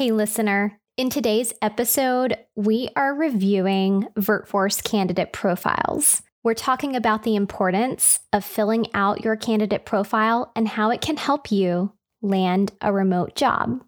[0.00, 0.78] Hey, listener.
[0.96, 6.22] In today's episode, we are reviewing VirtForce candidate profiles.
[6.42, 11.18] We're talking about the importance of filling out your candidate profile and how it can
[11.18, 11.92] help you
[12.22, 13.82] land a remote job.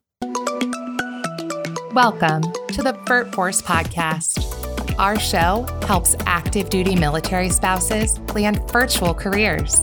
[1.94, 4.98] Welcome to the VirtForce podcast.
[4.98, 9.80] Our show helps active duty military spouses land virtual careers.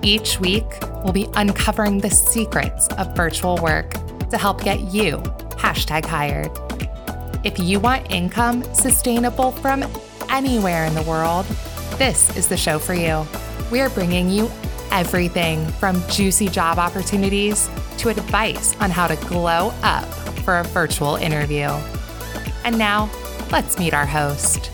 [0.00, 0.64] Each week,
[1.04, 3.92] we'll be uncovering the secrets of virtual work
[4.30, 5.22] to help get you
[5.62, 6.50] hashtag hired.
[7.44, 9.84] If you want income sustainable from
[10.28, 11.46] anywhere in the world,
[11.98, 13.24] this is the show for you.
[13.70, 14.50] We are bringing you
[14.90, 20.04] everything from juicy job opportunities to advice on how to glow up
[20.44, 21.68] for a virtual interview.
[22.64, 23.08] And now,
[23.52, 24.70] let's meet our host.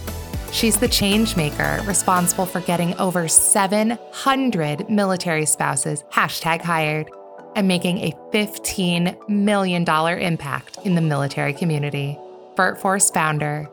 [0.52, 7.10] She's the change maker responsible for getting over 700 military spouses hashtag hired
[7.58, 12.16] and making a $15 million impact in the military community.
[12.54, 13.68] VirtForce founder,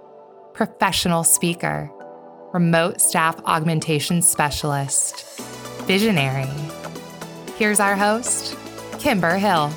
[0.54, 1.92] professional speaker,
[2.52, 5.40] remote staff augmentation specialist,
[5.84, 6.50] visionary.
[7.58, 8.58] Here's our host,
[8.98, 9.72] Kimber Hill.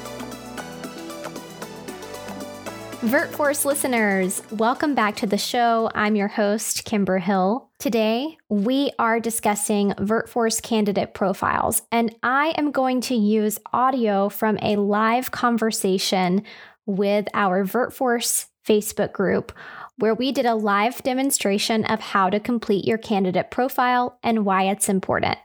[3.03, 5.89] VirtForce listeners, welcome back to the show.
[5.95, 7.71] I'm your host, Kimber Hill.
[7.79, 14.59] Today, we are discussing VirtForce candidate profiles, and I am going to use audio from
[14.63, 16.43] a live conversation
[16.87, 19.53] with our VirtForce Facebook group
[19.99, 24.65] where we did a live demonstration of how to complete your candidate profile and why
[24.65, 25.39] it's important.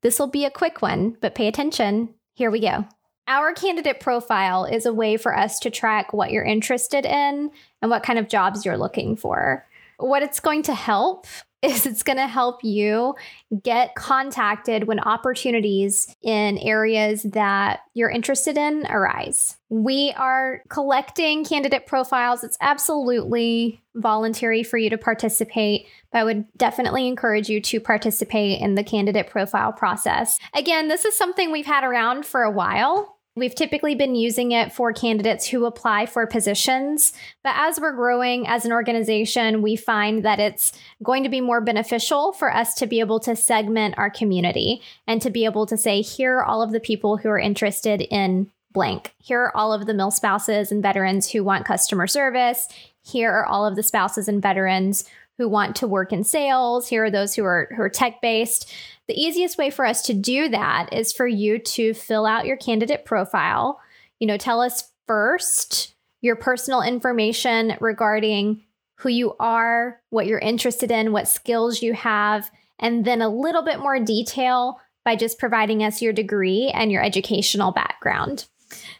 [0.00, 2.14] This will be a quick one, but pay attention.
[2.32, 2.86] Here we go.
[3.32, 7.90] Our candidate profile is a way for us to track what you're interested in and
[7.90, 9.66] what kind of jobs you're looking for.
[9.96, 11.26] What it's going to help
[11.62, 13.14] is it's going to help you
[13.62, 19.56] get contacted when opportunities in areas that you're interested in arise.
[19.70, 22.44] We are collecting candidate profiles.
[22.44, 28.60] It's absolutely voluntary for you to participate, but I would definitely encourage you to participate
[28.60, 30.38] in the candidate profile process.
[30.54, 33.11] Again, this is something we've had around for a while.
[33.34, 37.14] We've typically been using it for candidates who apply for positions.
[37.42, 40.72] But as we're growing as an organization, we find that it's
[41.02, 45.22] going to be more beneficial for us to be able to segment our community and
[45.22, 48.50] to be able to say, here are all of the people who are interested in
[48.70, 49.14] blank.
[49.18, 52.68] Here are all of the mill spouses and veterans who want customer service.
[53.02, 55.04] Here are all of the spouses and veterans
[55.42, 56.86] who want to work in sales.
[56.86, 58.72] Here are those who are who are tech based.
[59.08, 62.56] The easiest way for us to do that is for you to fill out your
[62.56, 63.80] candidate profile.
[64.20, 68.62] You know, tell us first your personal information regarding
[68.98, 72.48] who you are, what you're interested in, what skills you have,
[72.78, 77.02] and then a little bit more detail by just providing us your degree and your
[77.02, 78.46] educational background.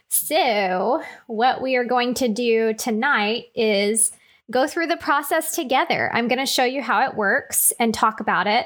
[0.09, 4.11] So, what we are going to do tonight is
[4.51, 6.11] go through the process together.
[6.13, 8.65] I'm going to show you how it works and talk about it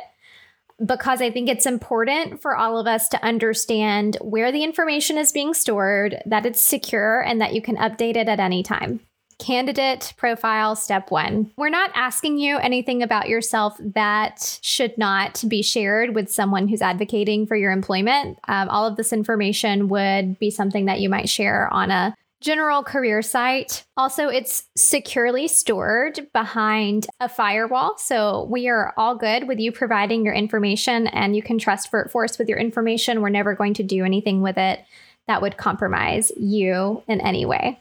[0.85, 5.31] because I think it's important for all of us to understand where the information is
[5.31, 8.99] being stored, that it's secure, and that you can update it at any time.
[9.39, 11.51] Candidate profile step one.
[11.57, 16.81] We're not asking you anything about yourself that should not be shared with someone who's
[16.81, 18.39] advocating for your employment.
[18.47, 22.83] Um, all of this information would be something that you might share on a general
[22.83, 23.83] career site.
[23.95, 27.97] Also, it's securely stored behind a firewall.
[27.97, 32.37] So we are all good with you providing your information and you can trust VirtForce
[32.37, 33.21] with your information.
[33.21, 34.83] We're never going to do anything with it
[35.27, 37.79] that would compromise you in any way.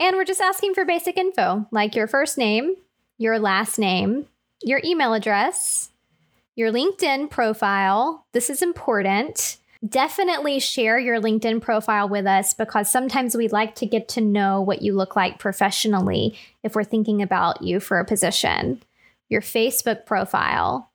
[0.00, 2.76] And we're just asking for basic info like your first name,
[3.18, 4.26] your last name,
[4.62, 5.90] your email address,
[6.54, 8.26] your LinkedIn profile.
[8.32, 13.86] This is important definitely share your LinkedIn profile with us because sometimes we like to
[13.86, 18.04] get to know what you look like professionally if we're thinking about you for a
[18.04, 18.82] position.
[19.28, 20.90] Your Facebook profile,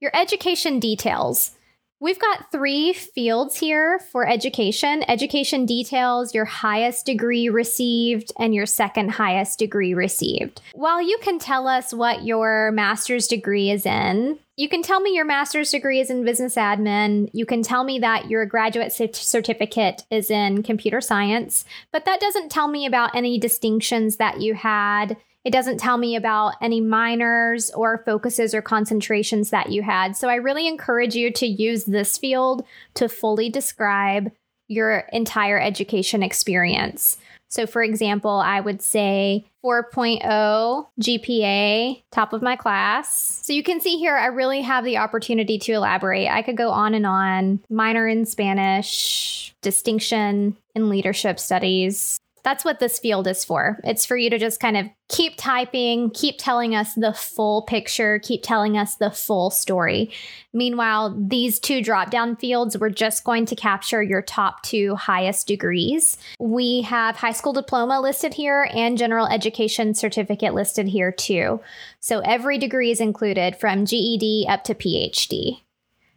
[0.00, 1.52] your education details.
[2.00, 8.66] We've got three fields here for education education details, your highest degree received, and your
[8.66, 10.60] second highest degree received.
[10.74, 15.14] While you can tell us what your master's degree is in, you can tell me
[15.14, 17.30] your master's degree is in business admin.
[17.32, 22.50] You can tell me that your graduate certificate is in computer science, but that doesn't
[22.50, 25.16] tell me about any distinctions that you had
[25.48, 30.14] it doesn't tell me about any minors or focuses or concentrations that you had.
[30.14, 32.66] So I really encourage you to use this field
[32.96, 34.30] to fully describe
[34.66, 37.16] your entire education experience.
[37.48, 43.40] So, for example, I would say 4.0 GPA, top of my class.
[43.42, 46.28] So, you can see here, I really have the opportunity to elaborate.
[46.28, 52.78] I could go on and on minor in Spanish, distinction in leadership studies, That's what
[52.78, 53.80] this field is for.
[53.84, 58.18] It's for you to just kind of keep typing, keep telling us the full picture,
[58.18, 60.10] keep telling us the full story.
[60.52, 65.46] Meanwhile, these two drop down fields, we're just going to capture your top two highest
[65.46, 66.18] degrees.
[66.38, 71.60] We have high school diploma listed here and general education certificate listed here too.
[72.00, 75.60] So every degree is included from GED up to PhD.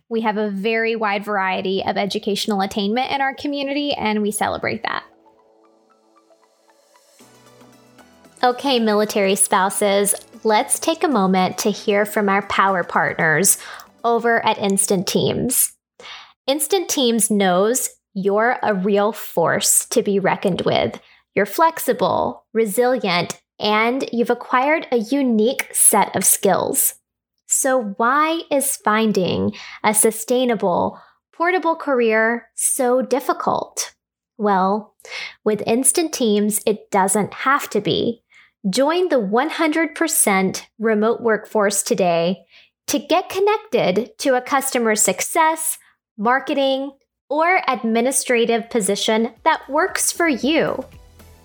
[0.09, 4.83] We have a very wide variety of educational attainment in our community, and we celebrate
[4.83, 5.05] that.
[8.43, 13.59] Okay, military spouses, let's take a moment to hear from our power partners
[14.03, 15.73] over at Instant Teams.
[16.47, 20.99] Instant Teams knows you're a real force to be reckoned with.
[21.35, 26.95] You're flexible, resilient, and you've acquired a unique set of skills.
[27.45, 29.53] So, why is finding
[29.83, 30.99] a sustainable,
[31.31, 33.93] portable career so difficult?
[34.39, 34.95] Well,
[35.45, 38.20] with Instant Teams, it doesn't have to be.
[38.69, 42.43] Join the 100% remote workforce today
[42.87, 45.79] to get connected to a customer success,
[46.15, 46.91] marketing,
[47.27, 50.85] or administrative position that works for you.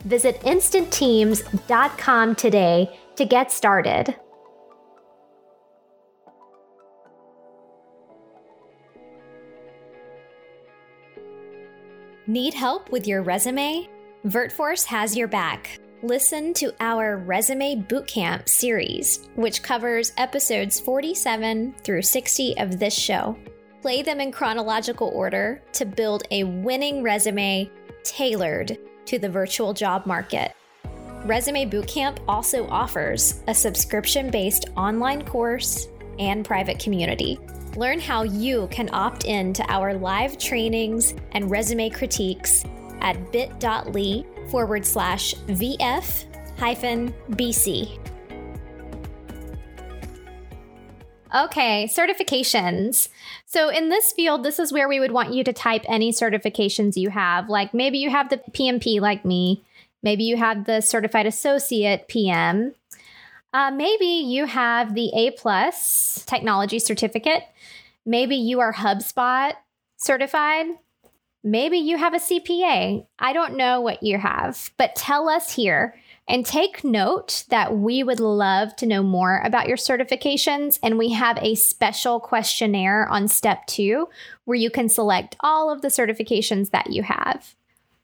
[0.04, 4.14] Visit instantteams.com today to get started.
[12.26, 13.88] Need help with your resume?
[14.26, 15.78] VirtForce has your back.
[16.02, 23.34] Listen to our Resume Bootcamp series, which covers episodes 47 through 60 of this show.
[23.80, 27.70] Play them in chronological order to build a winning resume
[28.02, 28.76] tailored
[29.06, 30.52] to the virtual job market.
[31.24, 35.88] Resume Bootcamp also offers a subscription based online course
[36.18, 37.38] and private community.
[37.74, 42.64] Learn how you can opt in to our live trainings and resume critiques
[43.00, 46.24] at bit.ly forward slash VF
[46.58, 47.98] hyphen BC.
[51.34, 53.08] Okay, certifications.
[53.44, 56.96] So, in this field, this is where we would want you to type any certifications
[56.96, 57.48] you have.
[57.48, 59.62] Like maybe you have the PMP, like me.
[60.02, 62.74] Maybe you have the Certified Associate PM.
[63.52, 67.42] Uh, maybe you have the A plus technology certificate.
[68.04, 69.54] Maybe you are HubSpot
[69.96, 70.66] certified.
[71.46, 73.06] Maybe you have a CPA.
[73.20, 75.94] I don't know what you have, but tell us here
[76.26, 80.80] and take note that we would love to know more about your certifications.
[80.82, 84.08] And we have a special questionnaire on step two
[84.44, 87.54] where you can select all of the certifications that you have.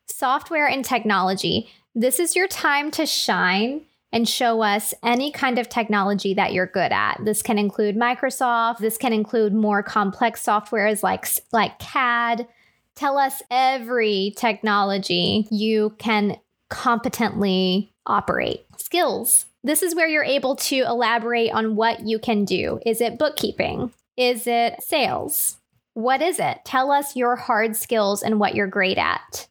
[0.06, 1.68] Software and technology.
[1.96, 3.80] This is your time to shine
[4.12, 7.16] and show us any kind of technology that you're good at.
[7.24, 8.78] This can include Microsoft.
[8.78, 12.46] This can include more complex softwares like, like CAD
[12.94, 16.36] Tell us every technology you can
[16.68, 18.64] competently operate.
[18.76, 19.46] Skills.
[19.64, 22.80] This is where you're able to elaborate on what you can do.
[22.84, 23.92] Is it bookkeeping?
[24.16, 25.58] Is it sales?
[25.94, 26.58] What is it?
[26.64, 29.48] Tell us your hard skills and what you're great at.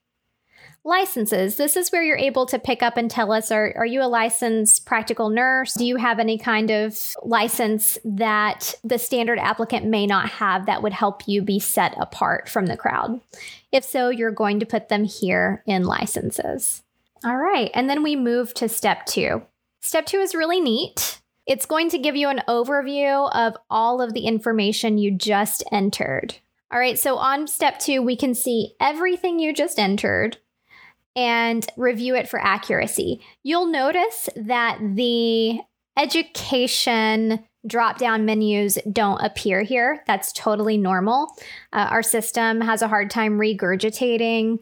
[0.84, 1.58] Licenses.
[1.58, 4.10] This is where you're able to pick up and tell us are, are you a
[4.10, 5.76] licensed practical nurse?
[5.76, 10.82] Do you have any kind of license that the standard applicant may not have that
[10.82, 13.22] would help you be set apart from the crowd?
[13.72, 16.82] If so, you're going to put them here in licenses.
[17.24, 17.70] All right.
[17.76, 19.44] And then we move to step two.
[19.82, 21.22] Step two is really neat.
[21.46, 26.38] It's going to give you an overview of all of the information you just entered.
[26.72, 30.38] All right, so on step two, we can see everything you just entered
[31.16, 33.22] and review it for accuracy.
[33.44, 35.60] You'll notice that the
[35.98, 40.04] education drop down menus don't appear here.
[40.08, 41.36] That's totally normal.
[41.74, 44.60] Uh, our system has a hard time regurgitating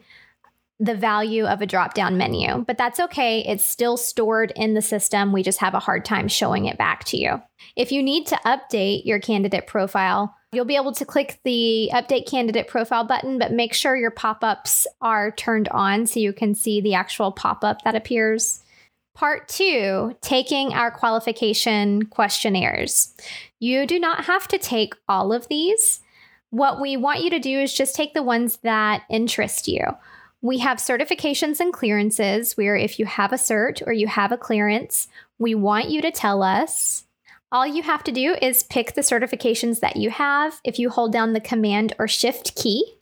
[0.78, 3.44] the value of a drop down menu, but that's okay.
[3.46, 5.30] It's still stored in the system.
[5.30, 7.42] We just have a hard time showing it back to you.
[7.76, 12.28] If you need to update your candidate profile, You'll be able to click the update
[12.28, 16.56] candidate profile button, but make sure your pop ups are turned on so you can
[16.56, 18.60] see the actual pop up that appears.
[19.14, 23.14] Part two, taking our qualification questionnaires.
[23.60, 26.00] You do not have to take all of these.
[26.50, 29.82] What we want you to do is just take the ones that interest you.
[30.42, 34.38] We have certifications and clearances where if you have a cert or you have a
[34.38, 35.06] clearance,
[35.38, 37.04] we want you to tell us
[37.52, 40.60] all you have to do is pick the certifications that you have.
[40.64, 42.98] If you hold down the Command or Shift key,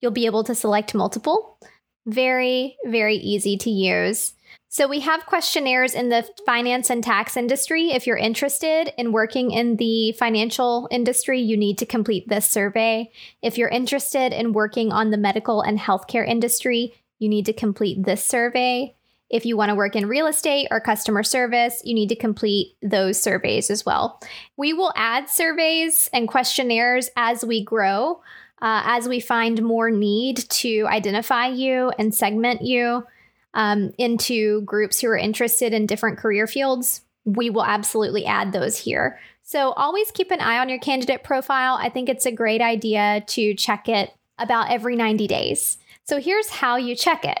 [0.00, 1.58] you'll be able to select multiple.
[2.06, 4.34] Very, very easy to use.
[4.68, 7.90] So, we have questionnaires in the finance and tax industry.
[7.90, 13.10] If you're interested in working in the financial industry, you need to complete this survey.
[13.42, 18.04] If you're interested in working on the medical and healthcare industry, you need to complete
[18.04, 18.94] this survey.
[19.30, 22.74] If you want to work in real estate or customer service, you need to complete
[22.82, 24.20] those surveys as well.
[24.56, 28.20] We will add surveys and questionnaires as we grow,
[28.60, 33.06] uh, as we find more need to identify you and segment you
[33.54, 37.02] um, into groups who are interested in different career fields.
[37.24, 39.18] We will absolutely add those here.
[39.42, 41.76] So always keep an eye on your candidate profile.
[41.80, 45.78] I think it's a great idea to check it about every 90 days.
[46.04, 47.38] So here's how you check it.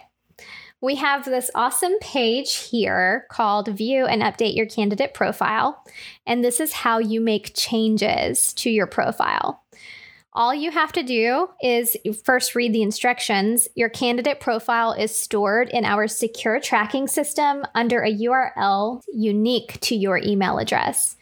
[0.82, 5.84] We have this awesome page here called View and Update Your Candidate Profile.
[6.26, 9.62] And this is how you make changes to your profile.
[10.32, 13.68] All you have to do is first read the instructions.
[13.74, 19.94] Your candidate profile is stored in our secure tracking system under a URL unique to
[19.94, 21.16] your email address.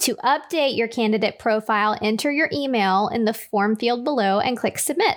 [0.00, 4.78] To update your candidate profile, enter your email in the form field below and click
[4.78, 5.16] submit.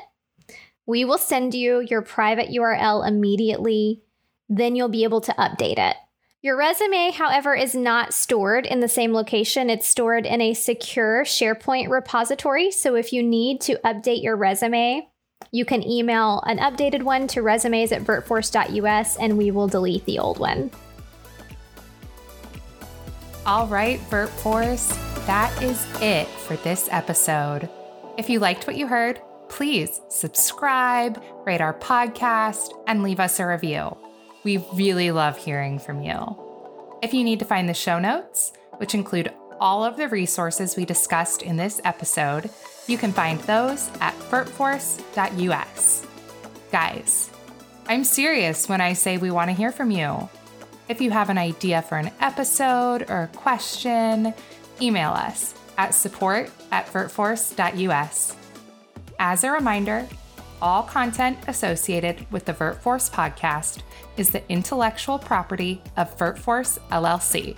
[0.87, 4.01] We will send you your private URL immediately,
[4.47, 5.97] then you'll be able to update it.
[6.41, 9.69] Your resume, however, is not stored in the same location.
[9.69, 12.71] It's stored in a secure SharePoint repository.
[12.71, 15.09] So if you need to update your resume,
[15.51, 20.19] you can email an updated one to resumes at virtforce.us and we will delete the
[20.19, 20.71] old one.
[23.45, 27.67] All right, VirtForce, that is it for this episode.
[28.17, 29.19] If you liked what you heard,
[29.57, 33.97] please subscribe, rate our podcast, and leave us a review.
[34.43, 36.37] We really love hearing from you.
[37.01, 40.85] If you need to find the show notes, which include all of the resources we
[40.85, 42.51] discussed in this episode,
[42.85, 46.07] you can find those at virtforce.us.
[46.71, 47.31] Guys,
[47.87, 50.29] I'm serious when I say we want to hear from you.
[50.87, 54.35] If you have an idea for an episode or a question,
[54.79, 58.36] email us at support at virtforce.us.
[59.19, 60.07] As a reminder,
[60.61, 63.81] all content associated with the VirtForce podcast
[64.15, 67.55] is the intellectual property of VirtForce LLC.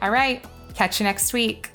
[0.00, 1.70] All right, catch you next week.